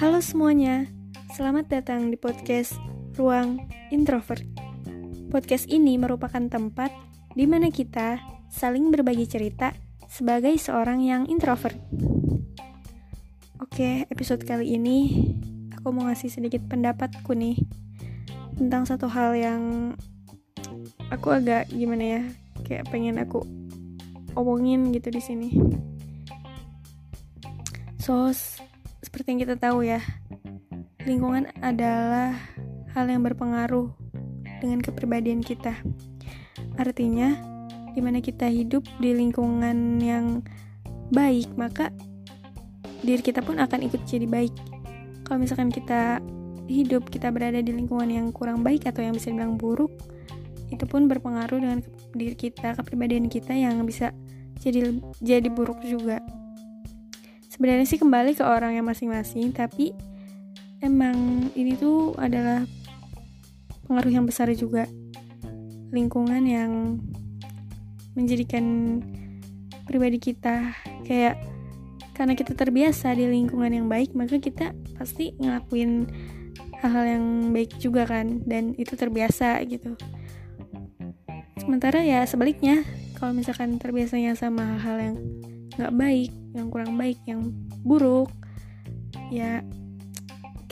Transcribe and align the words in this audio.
Halo 0.00 0.24
semuanya, 0.24 0.88
selamat 1.36 1.68
datang 1.68 2.08
di 2.08 2.16
podcast 2.16 2.72
Ruang 3.20 3.68
Introvert. 3.92 4.40
Podcast 5.28 5.68
ini 5.68 6.00
merupakan 6.00 6.40
tempat 6.40 6.88
di 7.36 7.44
mana 7.44 7.68
kita 7.68 8.16
saling 8.48 8.88
berbagi 8.88 9.28
cerita 9.28 9.76
sebagai 10.08 10.56
seorang 10.56 11.04
yang 11.04 11.28
introvert. 11.28 11.76
Oke, 13.60 14.08
episode 14.08 14.40
kali 14.48 14.80
ini 14.80 15.20
aku 15.76 15.92
mau 15.92 16.08
ngasih 16.08 16.32
sedikit 16.32 16.64
pendapatku 16.64 17.36
nih 17.36 17.60
tentang 18.56 18.88
satu 18.88 19.04
hal 19.04 19.36
yang 19.36 19.92
aku 21.12 21.28
agak 21.28 21.68
gimana 21.68 22.04
ya, 22.08 22.22
kayak 22.64 22.88
pengen 22.88 23.20
aku 23.20 23.44
omongin 24.32 24.96
gitu 24.96 25.12
di 25.12 25.20
sini. 25.20 25.60
So, 28.00 28.32
seperti 29.00 29.32
yang 29.32 29.40
kita 29.40 29.56
tahu 29.56 29.84
ya, 29.84 30.00
lingkungan 31.08 31.48
adalah 31.64 32.36
hal 32.92 33.08
yang 33.08 33.24
berpengaruh 33.24 33.88
dengan 34.60 34.84
kepribadian 34.84 35.40
kita. 35.40 35.72
Artinya, 36.76 37.32
di 37.96 38.00
mana 38.04 38.20
kita 38.20 38.46
hidup 38.52 38.84
di 39.00 39.16
lingkungan 39.16 39.98
yang 40.00 40.44
baik, 41.10 41.48
maka 41.56 41.88
diri 43.00 43.24
kita 43.24 43.40
pun 43.40 43.56
akan 43.56 43.88
ikut 43.88 44.04
jadi 44.04 44.28
baik. 44.28 44.52
Kalau 45.24 45.40
misalkan 45.40 45.72
kita 45.72 46.20
hidup, 46.68 47.08
kita 47.08 47.32
berada 47.32 47.64
di 47.64 47.72
lingkungan 47.72 48.06
yang 48.12 48.26
kurang 48.30 48.60
baik 48.60 48.84
atau 48.84 49.00
yang 49.00 49.16
bisa 49.16 49.32
dibilang 49.32 49.56
buruk, 49.56 49.90
itu 50.70 50.84
pun 50.86 51.08
berpengaruh 51.08 51.58
dengan 51.58 51.80
diri 52.14 52.36
kita, 52.36 52.76
kepribadian 52.78 53.26
kita 53.32 53.56
yang 53.56 53.80
bisa 53.88 54.12
jadi 54.60 54.92
jadi 55.24 55.48
buruk 55.48 55.80
juga 55.82 56.20
sebenarnya 57.60 57.84
sih 57.84 58.00
kembali 58.00 58.32
ke 58.32 58.40
orang 58.40 58.72
yang 58.72 58.88
masing-masing 58.88 59.52
tapi 59.52 59.92
emang 60.80 61.52
ini 61.52 61.76
tuh 61.76 62.16
adalah 62.16 62.64
pengaruh 63.84 64.16
yang 64.16 64.24
besar 64.24 64.48
juga. 64.56 64.88
Lingkungan 65.92 66.40
yang 66.48 66.96
menjadikan 68.16 68.64
pribadi 69.84 70.16
kita 70.16 70.72
kayak 71.04 71.36
karena 72.16 72.32
kita 72.32 72.56
terbiasa 72.56 73.12
di 73.12 73.28
lingkungan 73.28 73.76
yang 73.76 73.92
baik 73.92 74.16
maka 74.16 74.40
kita 74.40 74.72
pasti 74.96 75.36
ngelakuin 75.36 76.08
hal-hal 76.80 77.04
yang 77.04 77.24
baik 77.52 77.76
juga 77.76 78.08
kan 78.08 78.40
dan 78.48 78.72
itu 78.80 78.96
terbiasa 78.96 79.60
gitu. 79.68 80.00
Sementara 81.60 82.00
ya 82.00 82.24
sebaliknya 82.24 82.88
kalau 83.20 83.36
misalkan 83.36 83.76
terbiasanya 83.76 84.32
sama 84.32 84.80
hal-hal 84.80 85.12
yang 85.12 85.16
nggak 85.80 85.96
baik 85.96 86.30
yang 86.52 86.68
kurang 86.68 87.00
baik 87.00 87.16
yang 87.24 87.40
buruk 87.80 88.28
ya 89.32 89.64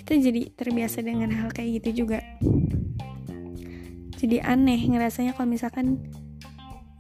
kita 0.08 0.32
jadi 0.32 0.42
terbiasa 0.56 1.04
dengan 1.04 1.28
hal 1.32 1.52
kayak 1.52 1.84
gitu 1.84 2.04
juga. 2.04 2.24
Jadi 4.16 4.40
aneh 4.40 4.80
ngerasanya 4.88 5.36
kalau 5.36 5.52
misalkan 5.52 6.00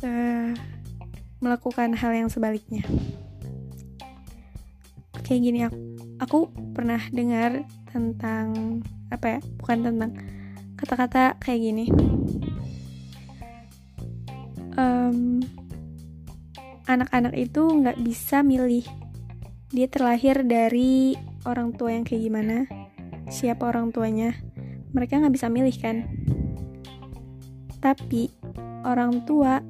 uh, 0.04 0.52
melakukan 1.40 1.96
hal 1.96 2.12
yang 2.12 2.28
sebaliknya. 2.28 2.84
Kayak 5.24 5.40
gini 5.40 5.58
aku, 5.64 5.78
aku 6.20 6.38
pernah 6.76 7.00
dengar 7.08 7.64
tentang 7.88 8.80
apa 9.08 9.26
ya 9.36 9.40
bukan 9.56 9.78
tentang 9.88 10.12
kata-kata 10.76 11.40
kayak 11.40 11.60
gini. 11.64 11.86
Um, 14.76 15.40
anak-anak 16.88 17.36
itu 17.36 17.62
nggak 17.68 18.00
bisa 18.00 18.40
milih 18.40 18.82
dia 19.68 19.84
terlahir 19.84 20.48
dari 20.48 21.12
orang 21.44 21.76
tua 21.76 21.92
yang 21.92 22.08
kayak 22.08 22.24
gimana 22.24 22.64
siapa 23.28 23.68
orang 23.68 23.92
tuanya. 23.92 24.32
Mereka 24.96 25.20
nggak 25.20 25.34
bisa 25.36 25.52
milih 25.52 25.76
kan? 25.76 26.08
Tapi 27.78 28.32
orang 28.88 29.22
tua 29.28 29.60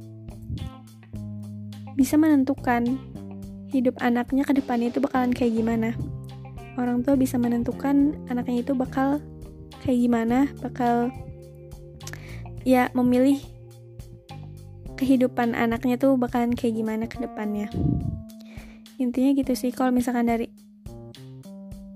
bisa 1.98 2.14
menentukan 2.14 2.86
hidup 3.74 3.98
anaknya 3.98 4.46
ke 4.46 4.54
depannya 4.54 4.94
itu 4.94 5.02
bakalan 5.02 5.34
kayak 5.34 5.58
gimana. 5.58 5.98
Orang 6.78 7.02
tua 7.02 7.18
bisa 7.18 7.34
menentukan 7.36 8.14
anaknya 8.30 8.62
itu 8.62 8.72
bakal 8.78 9.18
kayak 9.82 9.98
gimana 9.98 10.46
bakal 10.62 11.10
ya 12.62 12.90
memilih 12.94 13.42
kehidupan 14.98 15.54
anaknya 15.54 15.94
tuh 15.94 16.18
bakalan 16.18 16.50
kayak 16.50 16.74
gimana 16.74 17.06
ke 17.06 17.22
depannya. 17.22 17.70
Intinya 18.98 19.30
gitu 19.38 19.54
sih 19.54 19.70
kalau 19.70 19.94
misalkan 19.94 20.26
dari 20.26 20.50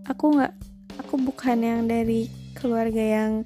aku 0.06 0.38
nggak 0.38 0.54
aku 1.02 1.18
bukan 1.18 1.58
yang 1.58 1.80
dari 1.90 2.30
keluarga 2.54 3.02
yang 3.02 3.42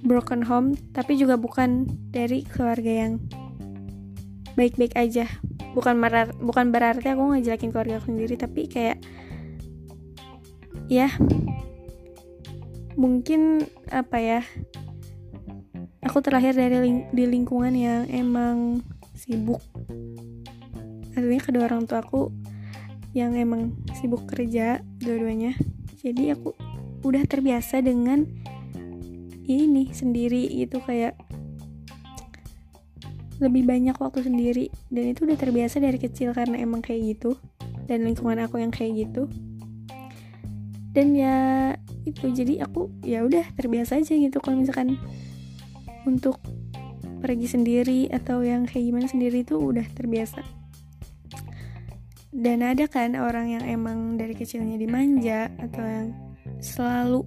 broken 0.00 0.40
home 0.40 0.72
tapi 0.96 1.20
juga 1.20 1.36
bukan 1.36 1.84
dari 2.08 2.40
keluarga 2.48 3.04
yang 3.04 3.20
baik-baik 4.56 4.96
aja. 4.96 5.28
Bukan 5.76 6.00
merar 6.00 6.32
bukan 6.40 6.72
berarti 6.72 7.12
aku 7.12 7.36
ngejelekin 7.36 7.68
keluarga 7.68 8.00
aku 8.00 8.16
sendiri 8.16 8.34
tapi 8.40 8.64
kayak 8.66 8.96
ya 10.90 11.12
mungkin 12.98 13.68
apa 13.92 14.18
ya 14.18 14.40
aku 16.10 16.26
terlahir 16.26 16.58
dari 16.58 16.74
ling 16.82 17.06
di 17.14 17.22
lingkungan 17.22 17.70
yang 17.70 18.02
emang 18.10 18.82
sibuk. 19.14 19.62
Artinya 21.14 21.38
kedua 21.38 21.70
orang 21.70 21.86
tua 21.86 22.02
aku 22.02 22.34
yang 23.14 23.38
emang 23.38 23.78
sibuk 23.94 24.26
kerja 24.26 24.82
dua-duanya. 24.98 25.54
Jadi 26.02 26.34
aku 26.34 26.58
udah 27.06 27.22
terbiasa 27.30 27.78
dengan 27.78 28.26
ini 29.46 29.94
sendiri 29.94 30.50
gitu 30.50 30.82
kayak 30.82 31.14
lebih 33.38 33.62
banyak 33.70 33.94
waktu 33.94 34.26
sendiri. 34.26 34.66
Dan 34.90 35.14
itu 35.14 35.22
udah 35.30 35.38
terbiasa 35.38 35.78
dari 35.78 36.02
kecil 36.02 36.34
karena 36.34 36.58
emang 36.58 36.82
kayak 36.82 37.06
gitu 37.06 37.38
dan 37.86 38.02
lingkungan 38.02 38.42
aku 38.42 38.58
yang 38.58 38.74
kayak 38.74 39.06
gitu. 39.06 39.30
Dan 40.90 41.14
ya 41.14 41.70
itu 42.02 42.34
jadi 42.34 42.66
aku 42.66 42.90
ya 43.06 43.22
udah 43.22 43.46
terbiasa 43.54 44.02
aja 44.02 44.18
gitu. 44.18 44.42
Kalau 44.42 44.58
misalkan 44.58 44.98
untuk 46.08 46.40
pergi 47.20 47.46
sendiri 47.46 48.00
atau 48.08 48.40
yang 48.40 48.64
kayak 48.64 48.88
gimana 48.88 49.06
sendiri 49.06 49.44
itu 49.44 49.60
udah 49.60 49.84
terbiasa. 49.92 50.40
Dan 52.30 52.64
ada 52.64 52.88
kan 52.88 53.18
orang 53.18 53.52
yang 53.58 53.64
emang 53.66 54.16
dari 54.16 54.32
kecilnya 54.32 54.80
dimanja 54.80 55.50
atau 55.60 55.84
yang 55.84 56.08
selalu 56.62 57.26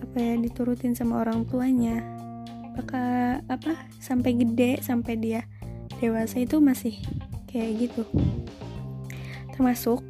apa 0.00 0.16
ya 0.16 0.34
diturutin 0.40 0.96
sama 0.96 1.20
orang 1.20 1.44
tuanya. 1.44 2.00
Maka 2.78 3.38
apa 3.50 3.74
sampai 3.98 4.38
gede 4.38 4.80
sampai 4.80 5.18
dia 5.18 5.42
dewasa 5.98 6.40
itu 6.40 6.62
masih 6.62 6.94
kayak 7.50 7.90
gitu. 7.90 8.06
Termasuk 9.52 10.00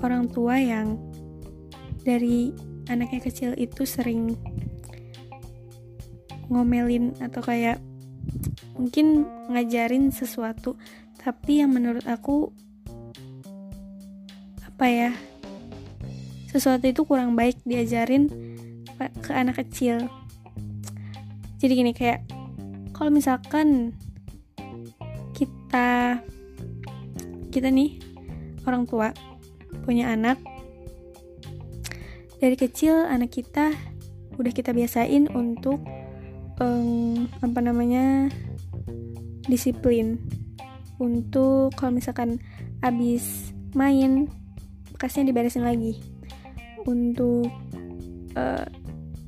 orang 0.00 0.30
tua 0.30 0.56
yang 0.62 0.96
dari 2.06 2.54
anaknya 2.86 3.20
kecil 3.24 3.58
itu 3.58 3.82
sering 3.82 4.38
ngomelin 6.48 7.16
atau 7.20 7.40
kayak 7.40 7.80
mungkin 8.76 9.28
ngajarin 9.50 10.10
sesuatu. 10.10 10.76
Tapi 11.20 11.64
yang 11.64 11.72
menurut 11.72 12.04
aku 12.04 12.52
apa 14.64 14.86
ya 14.90 15.10
sesuatu 16.50 16.84
itu 16.86 17.06
kurang 17.06 17.38
baik 17.38 17.62
diajarin 17.62 18.28
ke 18.98 19.30
anak 19.32 19.62
kecil. 19.64 20.10
Jadi 21.62 21.72
gini 21.72 21.92
kayak 21.96 22.26
kalau 22.92 23.10
misalkan 23.10 23.94
kita 25.34 26.18
kita 27.50 27.68
nih 27.70 27.98
orang 28.66 28.86
tua 28.86 29.10
punya 29.82 30.10
anak 30.10 30.38
dari 32.38 32.54
kecil 32.58 33.06
anak 33.06 33.30
kita 33.34 33.74
udah 34.36 34.52
kita 34.52 34.74
biasain 34.74 35.30
untuk 35.32 35.82
um, 36.60 37.26
apa 37.42 37.60
namanya 37.60 38.28
disiplin 39.46 40.20
untuk 40.98 41.74
kalau 41.76 41.92
misalkan 41.94 42.40
abis 42.80 43.52
main 43.74 44.30
bekasnya 44.94 45.26
diberesin 45.28 45.66
lagi. 45.66 45.98
Untuk 46.84 47.48
uh, 48.36 48.66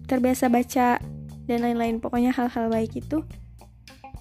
terbiasa 0.07 0.53
baca 0.53 1.01
dan 1.47 1.59
lain-lain. 1.63 1.99
Pokoknya 1.99 2.31
hal-hal 2.31 2.71
baik 2.71 3.01
itu 3.01 3.25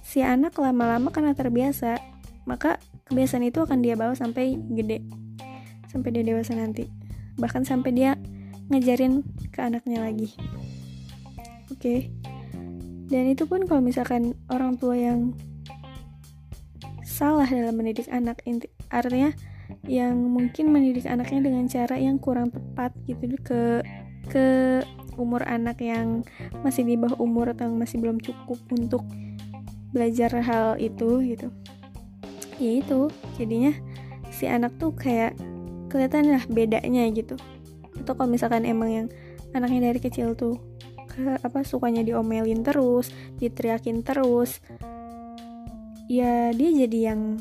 si 0.02 0.22
anak 0.22 0.56
lama-lama 0.58 1.10
karena 1.10 1.34
terbiasa 1.34 1.98
maka 2.46 2.78
kebiasaan 3.10 3.42
itu 3.42 3.58
akan 3.62 3.82
dia 3.82 3.98
bawa 3.98 4.14
sampai 4.14 4.54
gede 4.70 5.02
sampai 5.90 6.10
dia 6.14 6.24
dewasa 6.26 6.54
nanti. 6.58 6.88
Bahkan 7.38 7.62
sampai 7.68 7.90
dia 7.94 8.10
ngajarin 8.72 9.22
ke 9.54 9.60
anaknya 9.62 10.02
lagi. 10.02 10.34
Oke? 11.70 11.78
okay. 11.78 12.25
Dan 13.06 13.24
itu 13.30 13.46
pun 13.46 13.62
kalau 13.66 13.82
misalkan 13.82 14.34
orang 14.50 14.74
tua 14.74 14.98
yang 14.98 15.34
salah 17.06 17.46
dalam 17.46 17.72
mendidik 17.78 18.10
anak 18.10 18.42
artinya 18.92 19.32
yang 19.86 20.14
mungkin 20.18 20.70
mendidik 20.70 21.06
anaknya 21.06 21.50
dengan 21.50 21.64
cara 21.66 21.96
yang 21.98 22.18
kurang 22.18 22.50
tepat 22.50 22.92
gitu 23.06 23.24
ke 23.42 23.82
ke 24.26 24.46
umur 25.16 25.46
anak 25.46 25.80
yang 25.80 26.26
masih 26.60 26.84
di 26.84 26.98
bawah 26.98 27.16
umur 27.22 27.56
atau 27.56 27.72
masih 27.72 28.02
belum 28.02 28.20
cukup 28.20 28.58
untuk 28.74 29.02
belajar 29.94 30.28
hal 30.44 30.76
itu 30.76 31.24
gitu. 31.24 31.48
Ya 32.60 32.70
itu 32.84 33.08
jadinya 33.40 33.72
si 34.28 34.44
anak 34.44 34.76
tuh 34.76 34.92
kayak 34.92 35.32
kelihatan 35.88 36.36
lah 36.36 36.44
bedanya 36.50 37.08
gitu. 37.14 37.38
Atau 37.96 38.12
kalau 38.12 38.28
misalkan 38.28 38.68
emang 38.68 38.90
yang 38.92 39.06
anaknya 39.56 39.88
dari 39.88 40.00
kecil 40.02 40.36
tuh 40.36 40.60
ke, 41.16 41.40
apa 41.40 41.64
sukanya 41.64 42.04
diomelin 42.04 42.60
terus 42.60 43.08
diteriakin 43.40 44.04
terus. 44.04 44.60
Ya 46.06 46.52
dia 46.52 46.70
jadi 46.86 47.12
yang 47.12 47.40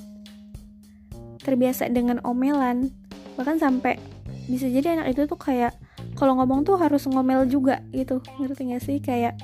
terbiasa 1.44 1.92
dengan 1.92 2.24
omelan. 2.26 2.90
Bahkan 3.38 3.62
sampai 3.62 4.00
bisa 4.48 4.66
jadi 4.66 4.98
anak 4.98 5.14
itu 5.14 5.28
tuh 5.30 5.38
kayak 5.38 5.76
kalau 6.16 6.40
ngomong 6.40 6.64
tuh 6.64 6.80
harus 6.80 7.06
ngomel 7.06 7.46
juga 7.46 7.84
gitu. 7.92 8.24
Ngerti 8.40 8.74
gak 8.74 8.84
sih? 8.84 8.98
Kayak 9.04 9.38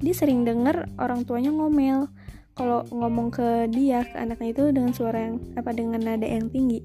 dia 0.00 0.14
sering 0.16 0.46
denger 0.46 0.88
orang 0.96 1.26
tuanya 1.26 1.52
ngomel. 1.52 2.08
Kalau 2.56 2.86
ngomong 2.88 3.34
ke 3.34 3.68
dia 3.72 4.04
ke 4.04 4.16
anaknya 4.16 4.48
itu 4.54 4.64
dengan 4.72 4.92
suara 4.94 5.28
yang 5.28 5.36
apa 5.58 5.74
dengan 5.74 6.00
nada 6.00 6.24
yang 6.24 6.48
tinggi. 6.48 6.80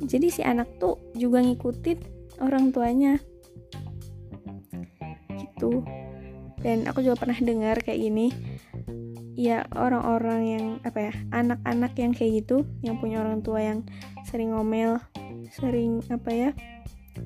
Jadi 0.00 0.32
si 0.32 0.40
anak 0.40 0.80
tuh 0.80 0.96
juga 1.12 1.44
ngikutin 1.44 1.98
orang 2.40 2.72
tuanya 2.72 3.20
gitu. 5.60 5.84
Dan 6.64 6.88
aku 6.88 7.04
juga 7.04 7.20
pernah 7.20 7.36
dengar 7.36 7.84
kayak 7.84 8.00
gini. 8.00 8.32
Ya 9.36 9.68
orang-orang 9.76 10.40
yang 10.48 10.64
apa 10.84 11.12
ya 11.12 11.12
anak-anak 11.32 11.92
yang 11.96 12.12
kayak 12.12 12.44
gitu 12.44 12.64
yang 12.84 13.00
punya 13.00 13.20
orang 13.20 13.40
tua 13.40 13.60
yang 13.60 13.84
sering 14.28 14.52
ngomel 14.52 15.00
sering 15.56 16.04
apa 16.12 16.30
ya 16.30 16.50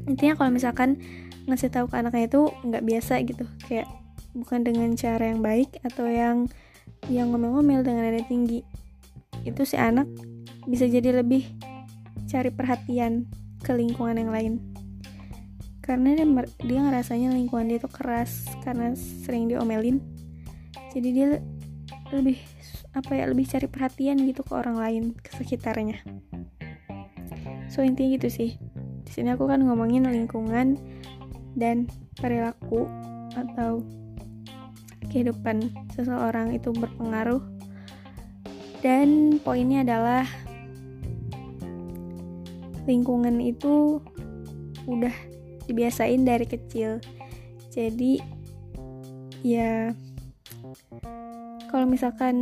intinya 0.07 0.39
kalau 0.39 0.55
misalkan 0.55 1.03
ngasih 1.51 1.75
tahu 1.75 1.91
ke 1.91 1.99
anaknya 1.99 2.31
itu 2.31 2.43
nggak 2.63 2.85
biasa 2.87 3.19
gitu. 3.27 3.45
Kayak 3.67 3.91
bukan 4.31 4.63
dengan 4.63 4.95
cara 4.95 5.27
yang 5.27 5.43
baik 5.43 5.83
atau 5.83 6.07
yang 6.07 6.47
yang 7.11 7.35
ngomel-ngomel 7.35 7.83
dengan 7.83 8.07
nada 8.07 8.23
tinggi. 8.23 8.63
Itu 9.43 9.67
si 9.67 9.75
anak 9.75 10.07
bisa 10.71 10.87
jadi 10.87 11.19
lebih 11.19 11.51
cari 12.31 12.55
perhatian 12.55 13.27
ke 13.61 13.75
lingkungan 13.75 14.23
yang 14.23 14.31
lain 14.31 14.74
karena 15.85 16.17
dia, 16.17 16.25
dia 16.65 16.81
ngerasanya 16.81 17.37
lingkungan 17.37 17.69
dia 17.69 17.77
itu 17.77 17.93
keras 17.93 18.49
karena 18.65 18.97
sering 18.97 19.53
diomelin. 19.53 20.01
Jadi 20.97 21.09
dia 21.13 21.45
lebih 22.09 22.41
apa 22.97 23.13
ya 23.13 23.29
lebih 23.29 23.45
cari 23.45 23.69
perhatian 23.69 24.17
gitu 24.25 24.41
ke 24.41 24.57
orang 24.57 24.81
lain 24.81 25.05
ke 25.13 25.29
sekitarnya. 25.37 26.01
So 27.69 27.85
intinya 27.85 28.17
gitu 28.17 28.33
sih. 28.33 28.57
Di 29.05 29.11
sini 29.13 29.37
aku 29.37 29.45
kan 29.45 29.61
ngomongin 29.61 30.09
lingkungan 30.09 30.81
dan 31.53 31.85
perilaku 32.17 32.89
atau 33.37 33.85
kehidupan 35.13 35.69
seseorang 35.93 36.57
itu 36.57 36.73
berpengaruh. 36.73 37.45
Dan 38.81 39.37
poinnya 39.45 39.85
adalah 39.85 40.25
lingkungan 42.89 43.41
itu 43.41 44.01
udah 44.85 45.34
dibiasain 45.67 46.23
dari 46.25 46.47
kecil. 46.49 47.01
Jadi 47.73 48.21
ya 49.45 49.93
kalau 51.69 51.91
misalkan 51.91 52.37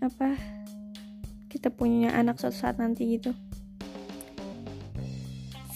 apa 0.00 0.34
kita 1.52 1.68
punya 1.68 2.14
anak 2.16 2.40
suatu 2.40 2.56
saat 2.56 2.80
nanti 2.80 3.18
gitu 3.18 3.34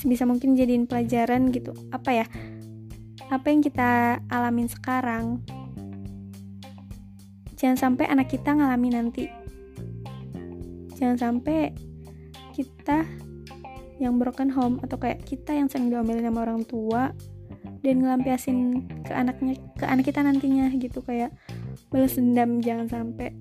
bisa 0.05 0.29
mungkin 0.29 0.53
jadiin 0.53 0.85
pelajaran 0.85 1.49
gitu. 1.49 1.73
Apa 1.91 2.13
ya 2.13 2.27
apa 3.33 3.47
yang 3.49 3.65
kita 3.65 4.21
alamin 4.29 4.69
sekarang 4.69 5.41
jangan 7.57 7.81
sampai 7.81 8.05
anak 8.13 8.29
kita 8.29 8.53
ngalamin 8.53 8.95
nanti. 9.01 9.25
Jangan 10.95 11.17
sampai 11.19 11.75
kita 12.55 13.03
yang 14.05 14.21
broken 14.21 14.53
home 14.53 14.77
atau 14.85 15.01
kayak 15.01 15.25
kita 15.25 15.57
yang 15.57 15.73
sering 15.73 15.89
diomelin 15.89 16.29
sama 16.29 16.45
orang 16.45 16.61
tua 16.69 17.17
dan 17.81 18.01
ngelampiasin 18.01 18.85
ke 19.05 19.13
anaknya 19.13 19.57
ke 19.77 19.85
anak 19.89 20.05
kita 20.09 20.21
nantinya 20.21 20.69
gitu. 20.77 21.01
Kayak 21.01 21.33
balas 21.89 22.17
dendam 22.17 22.61
jangan 22.61 22.87
sampai 22.89 23.33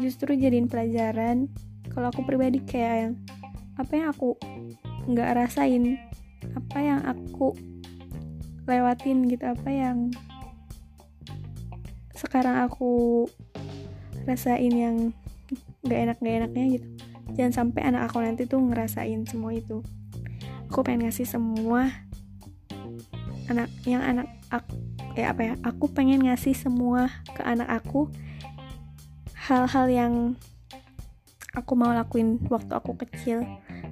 justru 0.00 0.36
jadiin 0.36 0.68
pelajaran. 0.68 1.48
Kalau 1.92 2.08
aku 2.12 2.24
pribadi 2.24 2.60
kayak 2.64 2.96
yang 3.08 3.12
apa 3.80 3.92
yang 3.96 4.08
aku 4.12 4.36
nggak 5.08 5.32
rasain 5.34 5.98
apa 6.54 6.78
yang 6.78 7.00
aku 7.02 7.56
lewatin 8.68 9.26
gitu 9.26 9.48
apa 9.50 9.68
yang 9.72 10.12
sekarang 12.14 12.62
aku 12.62 13.26
rasain 14.28 14.70
yang 14.70 14.96
nggak 15.82 15.98
enak 16.06 16.16
nggak 16.22 16.36
enaknya 16.44 16.64
gitu. 16.78 16.88
Jangan 17.32 17.52
sampai 17.52 17.82
anak 17.88 18.12
aku 18.12 18.20
nanti 18.22 18.44
tuh 18.46 18.60
ngerasain 18.60 19.24
semua 19.26 19.56
itu 19.56 19.82
aku 20.72 20.88
pengen 20.88 21.04
ngasih 21.04 21.28
semua 21.28 21.92
anak 23.52 23.68
yang 23.84 24.00
anak 24.00 24.24
aku 24.48 24.72
eh 25.12 25.28
apa 25.28 25.52
ya 25.52 25.54
aku 25.60 25.92
pengen 25.92 26.24
ngasih 26.24 26.56
semua 26.56 27.12
ke 27.36 27.44
anak 27.44 27.68
aku. 27.68 28.08
Hal-hal 29.36 29.92
yang 29.92 30.14
aku 31.52 31.76
mau 31.76 31.92
lakuin 31.92 32.40
waktu 32.48 32.72
aku 32.72 32.96
kecil. 33.04 33.44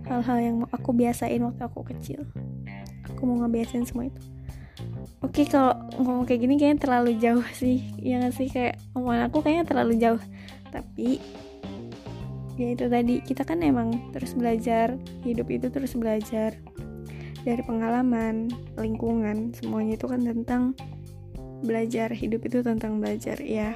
Hal-hal 0.09 0.39
yang 0.41 0.57
aku 0.73 0.97
biasain 0.97 1.45
waktu 1.45 1.61
aku 1.61 1.85
kecil. 1.93 2.25
Aku 3.13 3.29
mau 3.29 3.37
ngebiasain 3.45 3.85
semua 3.85 4.09
itu. 4.09 4.23
Oke 5.21 5.45
kalau 5.45 5.77
ngomong 6.01 6.25
kayak 6.25 6.49
gini 6.49 6.57
kayaknya 6.57 6.81
terlalu 6.81 7.21
jauh 7.21 7.45
sih. 7.53 7.93
Ya 8.01 8.25
gak 8.25 8.41
sih? 8.41 8.49
Kayak 8.49 8.81
omongan 8.97 9.29
aku 9.29 9.45
kayaknya 9.45 9.69
terlalu 9.69 10.01
jauh. 10.01 10.23
Tapi 10.73 11.21
ya 12.61 12.77
itu 12.77 12.87
tadi. 12.93 13.25
Kita 13.25 13.49
kan 13.49 13.65
emang 13.65 14.13
terus 14.13 14.37
belajar 14.37 15.01
hidup 15.25 15.49
itu 15.49 15.73
terus 15.73 15.97
belajar 15.97 16.61
dari 17.41 17.63
pengalaman 17.65 18.53
lingkungan 18.77 19.57
semuanya 19.57 19.97
itu 19.97 20.05
kan 20.05 20.21
tentang 20.21 20.77
belajar 21.65 22.13
hidup 22.13 22.45
itu 22.45 22.61
tentang 22.61 23.01
belajar 23.01 23.41
ya. 23.41 23.73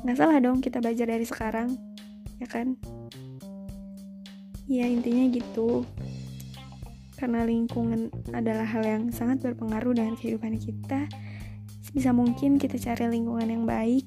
Nggak 0.00 0.16
salah 0.16 0.40
dong 0.40 0.64
kita 0.64 0.80
belajar 0.80 1.04
dari 1.04 1.28
sekarang 1.28 1.76
ya 2.40 2.48
kan? 2.48 2.80
Ya 4.64 4.88
intinya 4.88 5.28
gitu. 5.28 5.84
Karena 7.20 7.44
lingkungan 7.44 8.08
adalah 8.32 8.64
hal 8.64 8.86
yang 8.86 9.04
sangat 9.12 9.42
berpengaruh 9.42 9.92
dengan 9.92 10.14
kehidupan 10.16 10.56
kita 10.56 11.10
sebisa 11.82 12.12
mungkin 12.12 12.60
kita 12.60 12.76
cari 12.76 13.08
lingkungan 13.08 13.48
yang 13.48 13.64
baik 13.64 14.04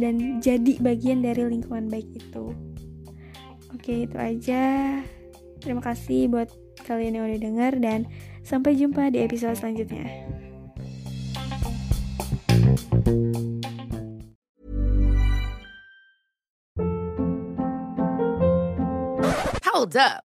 dan 0.00 0.40
jadi 0.40 0.80
bagian 0.80 1.20
dari 1.20 1.44
lingkungan 1.44 1.92
baik 1.92 2.08
itu. 2.16 2.56
Oke 3.70 4.08
itu 4.08 4.16
aja. 4.16 4.98
Terima 5.60 5.84
kasih 5.84 6.32
buat 6.32 6.48
kalian 6.88 7.20
yang 7.20 7.24
udah 7.28 7.40
denger 7.40 7.72
dan 7.84 8.00
sampai 8.40 8.74
jumpa 8.74 9.12
di 9.12 9.20
episode 9.20 9.60
selanjutnya. 9.60 10.08
Hold 19.70 19.96
up. 19.96 20.29